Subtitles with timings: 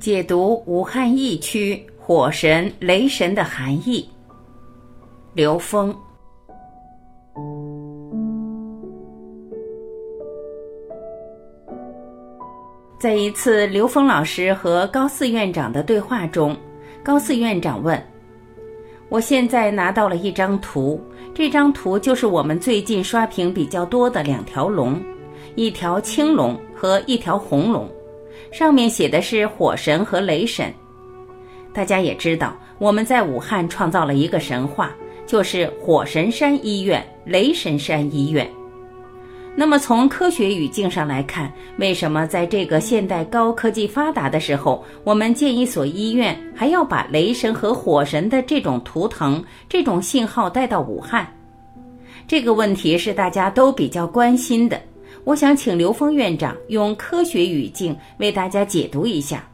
[0.00, 4.08] 解读武汉疫区火神、雷神的含义。
[5.34, 5.94] 刘峰，
[12.98, 16.56] 在一次刘峰老师和高四院长的对话中，
[17.04, 18.02] 高四院长问
[19.10, 20.98] ：“我现在拿到了一张图，
[21.34, 24.98] 这张图就是我们最近刷屏比较多的两条龙，
[25.56, 27.86] 一条青龙和一条红龙。”
[28.50, 30.72] 上面写的是火神和雷神，
[31.72, 34.92] 大家也知道，我们在武汉创造了一个神话，
[35.26, 38.48] 就是火神山医院、雷神山医院。
[39.54, 51.26] 那么从科学语境上来看，为什么在这个现代高科技发达的时候，我们建一所医院还要把雷神和火神的这种图腾、这种信号带到武汉？
[52.26, 54.80] 这个问题是大家都比较关心的。
[55.24, 59.44] 我想请刘峰院长用科学语境为大家解读一下，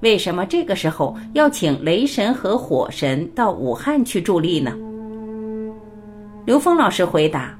[0.00, 4.76] 为什么这个时候要请雷神和火神到武汉去助力呢？
[6.44, 7.56] 刘峰老师回答：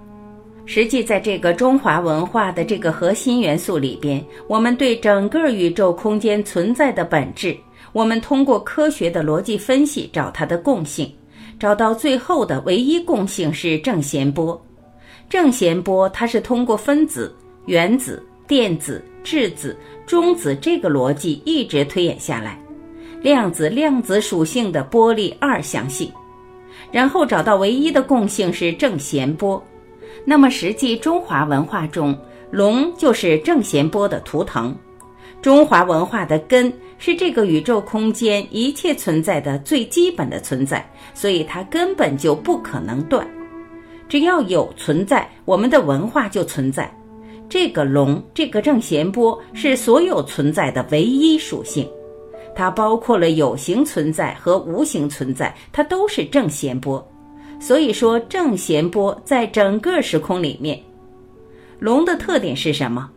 [0.66, 7.56] 实际在这个中华文化的这个核心元素里边，我们对整个宇宙空间存在的本质，
[7.92, 11.10] 我们通过科学的逻辑分析找它的共性，
[11.60, 14.60] 找到最后的唯一共性是正弦波。
[15.30, 17.33] 正弦波它是通过分子。
[17.66, 22.58] 原子、电子、质子、中子这个逻辑一直推演下来，
[23.20, 26.10] 量子、量子属性的波粒二象性，
[26.90, 29.62] 然后找到唯一的共性是正弦波。
[30.24, 32.16] 那么实际中华文化中，
[32.50, 34.77] 龙就是正弦波的图腾。
[35.40, 43.27] 中华文化的根是这个宇宙空间一切存在的最基本的存在，所以它根本就不可能断。
[44.08, 46.92] 只要有存在，我们的文化就存在。
[47.53, 51.86] 这个龙，这个正弦波是所有存在的唯一属性，
[52.55, 57.06] 它包括了有形存在和无形存在，它都是正弦波。
[57.61, 60.80] 所以说，正弦波在整个时空里面，
[61.79, 63.11] 龙的特点是什么？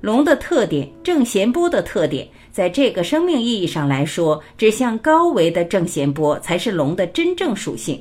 [0.00, 8.00] 龙的特点，正弦波的特点，在这个生命意义上来说，指向高维的正弦波才是龙的真正属性。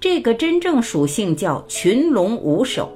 [0.00, 2.90] 这个真正属性叫群龙无首。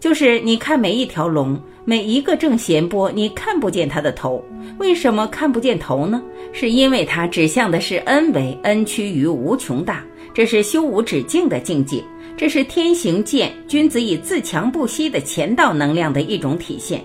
[0.00, 4.42] 就是你看每一条龙，每一个正弦波，你看不见它的头。
[4.78, 6.22] 为什么看不见头呢？
[6.52, 10.02] 是因为它指向的是 n 维，n 趋于无穷大，
[10.32, 12.02] 这是修无止境的境界，
[12.34, 17.04] 这是天行健，君子以自强不息的前道能量的一种体现。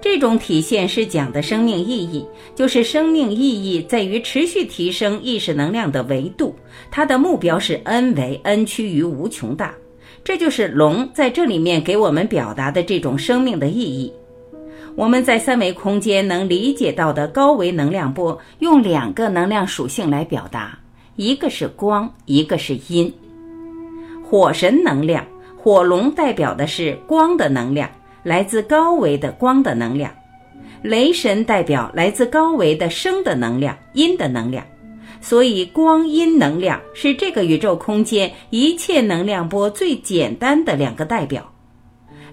[0.00, 2.24] 这种体现是讲的生命意义，
[2.54, 6.54] 就是生命意义在于持续提升意识能量的维度，
[6.90, 9.74] 它的目标是 n 维，n 趋于无穷大。
[10.28, 14.12] 这就是龙在这里面给我们表达的这种生命的意义。
[14.94, 20.78] 我们在三维空间能理解到的高维能量波，用两个能量属性来表达，
[21.16, 23.10] 一个是光，一个是阴。
[24.22, 25.24] 火神能量，
[25.56, 27.88] 火龙代表的是光的能量，
[28.22, 30.10] 来自高维的光的能量；
[30.82, 34.62] 雷神代表来自高维的生的能量，阴的能量。
[35.20, 41.50] 所以，光阴能量是这个宇宙空间一切能量波最简单的两个代表。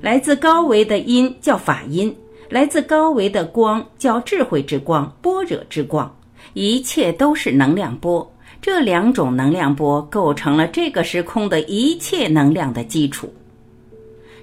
[0.01, 2.16] 来自高维的阴叫法阴，
[2.50, 6.13] 来自高维的光叫智慧之光、般若之光。
[6.53, 8.31] 一切都是能量波，
[8.62, 13.34] 这两种能量波构成了这个时空的一切能量的基础。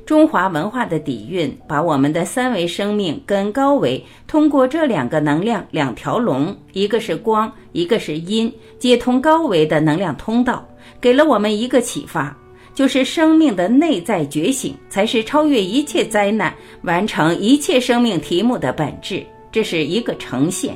[0.04, 10.66] 中华文化的底蕴，把我们的三维生命跟高维通过这两个能量两条龙，一个是光，一个是阴，接通高维的能量通道，
[11.00, 12.36] 给了我们一个启发，
[12.74, 16.52] 就是生命的内在觉醒才是超越一切灾难、
[16.82, 19.24] 完成一切生命题目的本质。
[19.52, 20.74] 这是一个呈现。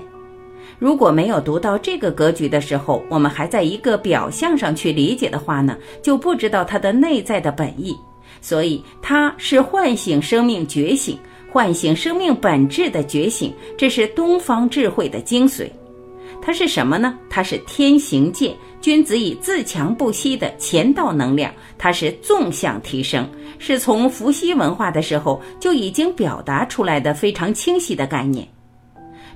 [0.79, 7.97] 如果没有读到这个格局的时候，我们还在一个表象上去理解的话呢，就不知道它的内在的本意。
[8.41, 11.19] 所以，它是唤醒生命觉醒、
[11.51, 15.69] 唤醒生命本质的觉醒，这是东方智慧的精髓。
[16.43, 17.19] 它是什么呢？
[17.29, 21.53] 它是天行健，君子以自强不息的乾道能量。
[21.77, 23.29] 它是纵向提升，
[23.59, 28.47] 是从伏羲文化的时候就已经表达出来的非常清晰的概念。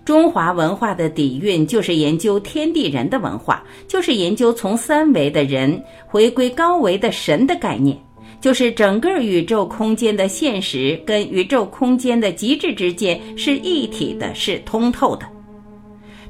[0.04, 7.98] 中华文化的底蕴就是研究天地人的文化，就是研究从三维的人回归高维的神的概念。
[8.40, 15.26] 就是整个宇宙空间的现实跟宇宙空间的极致之间是一体的，是通透的。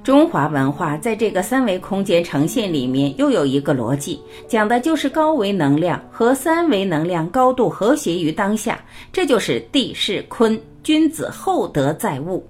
[0.03, 4.19] 中华文化在这个三维空间呈现里面又有一个逻辑，
[4.49, 12.45] 讲的就是高维能量和三维能量高度和谐于当下，这就是地势坤君子厚德载物。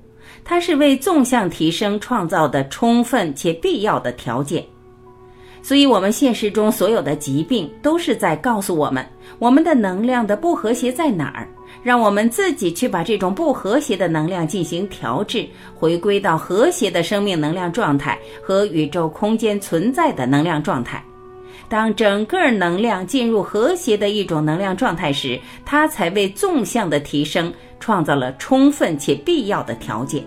[0.44, 4.64] 它是为纵向提升创造的充分且必要的条件。
[5.62, 9.04] 所以，我们现实中所有的疾病都是在告诉我们，
[9.38, 11.46] 我们的能量的不和谐在哪儿，
[11.82, 21.04] 让我们自己去把这种不和谐的能量进行调制，回归到和谐的生命能量状态和宇宙空间存在的能量状态。
[21.68, 30.24] 当整个能量进入和谐的一种能量状态时，它才为纵向的提升创造了充分且必要的条件。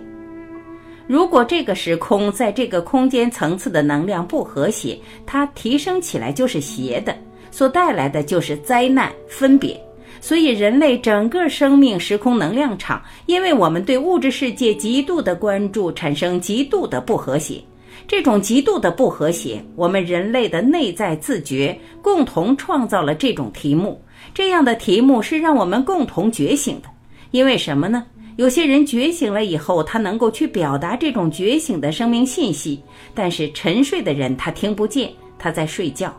[1.06, 7.14] 如果这个时空在这个空间层次的能量不和谐，它提升起来就是邪的，
[7.50, 9.78] 所带来的就是灾难、分别。
[10.20, 17.60] 所以，人类整个生命时空能量场，因为我们对物质世界极度的关注，产生极度的不和谐。
[18.08, 24.00] 这种极度的不和谐，我们人类的内在自觉共同创造了这种题目。
[24.32, 26.88] 这样的题目是让我们共同觉醒的。
[27.30, 28.04] 因为什么呢？
[28.36, 32.82] 有些人觉醒了以后，他能够去表达这种觉醒的生命信息，
[33.14, 35.08] 但是沉睡的人他听不见，
[35.38, 36.12] 他在睡觉，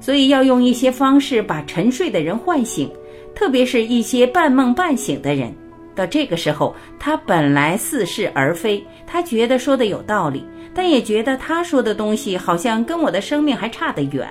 [0.00, 2.90] 所以要用一些方式把沉睡的人唤醒，
[3.34, 5.50] 特别是一些半梦半醒的人。
[5.94, 10.44] 到这个时候，他本来似是而非，他觉得说的有道理，
[10.74, 14.28] 但也觉得他说的东西好像跟我的生命还差得远，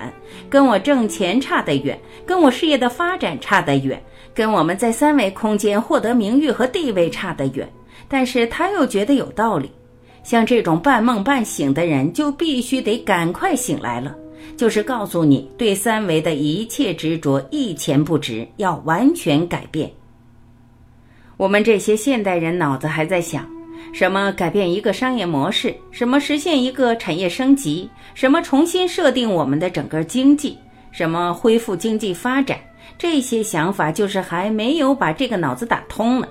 [0.48, 4.02] 跟我挣钱差得远，跟我事业的发展差得远。
[4.34, 7.72] 跟我们在三维空间获得名誉和地位差得远，
[8.08, 9.70] 但是他又觉得有道理。
[10.24, 14.12] 像这种半梦半醒的人，就必须得赶快醒来了，
[14.56, 19.88] 就是告诉你，对三维的一切执着一钱不值，要完全改变。
[21.36, 23.44] 我们这些现代人脑子还在想，
[23.92, 30.56] 什么改变一个商业模式，什么实现一个产业升级，什么重新设定我们的整个经济，
[30.92, 32.58] 什么恢复经济发展。
[32.96, 36.28] 这些想法就是还没有把这个脑子打通呢。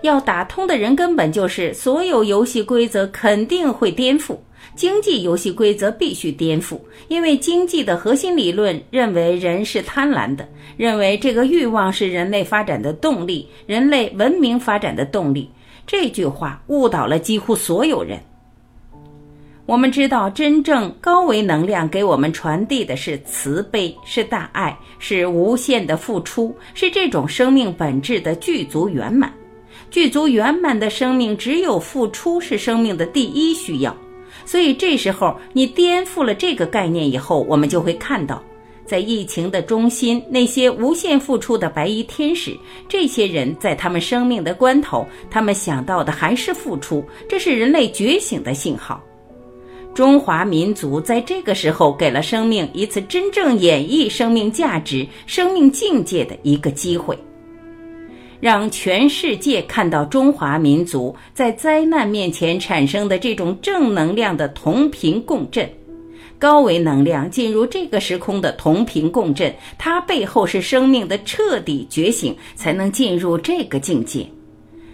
[0.00, 4.38] 要打通的人，根本就是所有游戏规则肯定会颠覆，
[4.76, 6.78] 经济游戏规则必须颠覆，
[7.08, 15.50] 因为经济的核心理论认为人是贪婪的，认为这个欲望是人类发展的动力，人类文明发展的动力。
[15.86, 18.18] 这句话误导了几乎所有人。
[19.66, 29.32] 我们知道，真正高维能量给我们传递的是慈悲，是大爱，是无限的付出，是这种生命本质的具足圆满。
[29.88, 33.96] 具足圆满的生命，只有付出是生命的第一需要。
[34.50, 38.42] 所以，这时候你颠覆了这个概念以后，我们就会看到，
[38.84, 42.58] 在疫情的中心，那些无限付出的白衣天使，
[42.88, 49.00] 这些人在他们生命的关头，他们想到的还是付出，这是人类觉醒的信号。
[49.94, 57.16] 中华民族在这个时候给了生命一次真正演绎生命价值、生命境界的一个机会，
[58.40, 65.70] 让全世界看到中华民族在灾难面前产生的这种正能量的同频共振，
[66.38, 74.26] 高维能量进入这个时空的同频共振，它背后是生命的彻底觉醒，才能进入这个境界。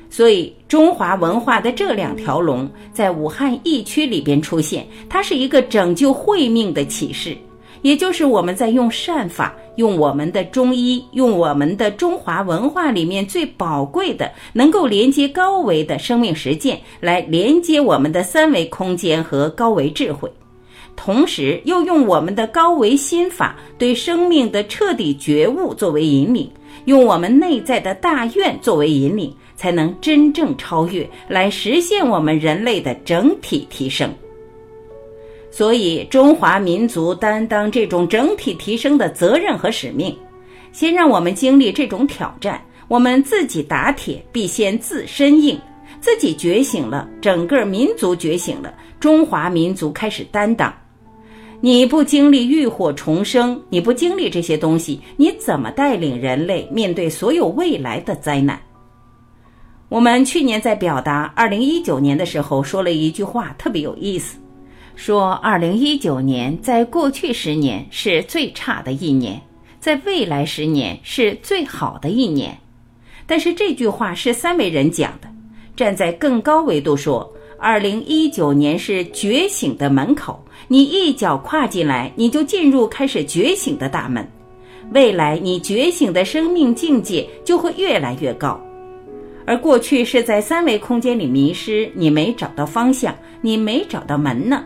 [0.08, 7.36] 所以，中华文化的这两条龙在武汉疫区里边出现，它是一个拯救慧命的启示，
[7.82, 20.30] 也就是我们在用善法，用我们的中医，用我们的中华文化里面最宝贵的，能够连接高维的生命实践，来连接我们的三维空间和高维智慧，
[20.96, 26.50] 同时又用我们的高维心法对生命的彻底觉悟作为引领，
[26.86, 29.32] 用我们内在的大愿作为引领。
[29.58, 34.12] 才能真正超越，来实现我们人类的整体提升。
[35.56, 40.14] 所以，中华民族担当这种整体提升的责任和使命。
[40.70, 45.58] 先让我们经历这种挑战，我们自己打铁必先自身硬，
[45.98, 50.70] 自己觉醒了，整个民族觉醒了，中华民族开始担当。
[51.62, 58.60] 你不经历浴火重生，你不经历这些东西，你怎么带领人类面对所有未来的灾难？
[59.88, 64.36] 我们去年在表达二零一九年的时候，说了一句话特别有意思，
[64.96, 69.40] 说二零一九年在过去十年是最差的一年，
[69.78, 72.56] 在未来十年是最好的一年。
[73.26, 75.28] 但是这句话是三维人讲的，
[75.76, 84.26] 站在更高维度说，二零一九年是觉醒的门口，你一脚跨进来，你就进入开始觉醒的大门，
[84.92, 88.58] 未来你觉醒的生命境界就会越来越高。
[89.44, 94.64] 而过去是在三维空间里迷失，你没找到方向，你没找到门呢。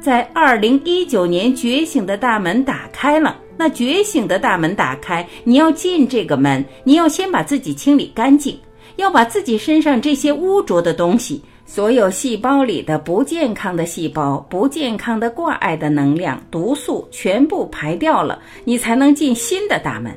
[0.00, 3.36] 在二零一九年，觉醒的大门打开了。
[3.56, 8.56] 那觉醒的大门打开，你要进这个门，你要先把自己清理干净，
[8.94, 20.16] 要把自己身上这些污浊的东西所有细胞里的不健康的细胞、不健康的挂碍的能量、毒素全部排掉了，你才能进新的大门。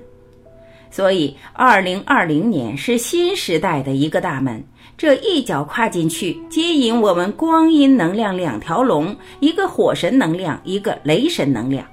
[0.92, 4.64] 所以，二零二零年是新时代的一个大门，
[4.98, 11.86] 这一脚跨进去，接引我们光阴能量两条龙，一个火神能量，一个雷神能量。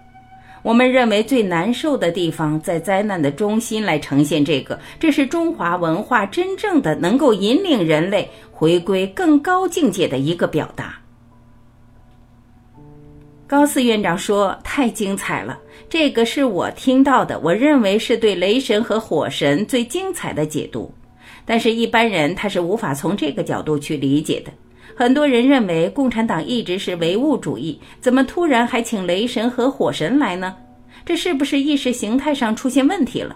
[0.63, 10.95] 我们认为最难受的地方，在灾难的中心来呈现这个，这是中华文化真正的能够引领人类回归更高境界的一个表达。
[13.47, 20.93] 高四院长说：“太精彩了，这个是我听到的，我认为是对雷神和火神最精彩的解读。
[21.51, 24.53] 但是，一般人他是无法从这个角度去理解的。
[24.95, 30.55] 很多人认为共产党一直是唯物主义，怎么突然还请雷神和火神来呢？
[31.07, 33.35] 这是不是意识形态上出现问题了？”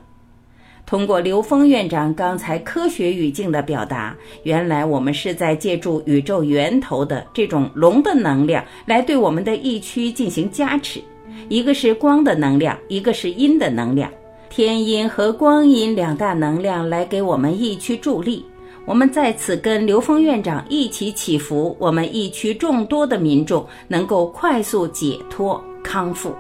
[0.85, 11.01] 通过刘峰院长刚才科学语境的表达，原来我们是在借助宇宙源头的这种龙的能量来对我们的疫区进行加持。
[11.49, 14.11] 一个是光的能量，一个是阴的能量，
[14.55, 18.45] 天阴和光阴两大能量来给我们疫区助力。
[18.85, 26.35] 我们在此跟刘峰院长一起祈福，我们疫区众多的民众能够快速解脱康复。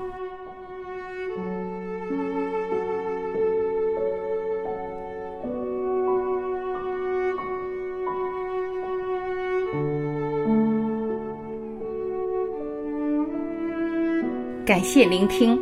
[14.66, 15.58] 感谢聆听，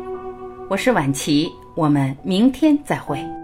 [0.69, 1.49] 我是晚琪，
[1.81, 3.40] 我们明天再会。